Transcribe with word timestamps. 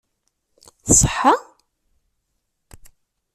Tṣeḥḥa? 0.87 1.35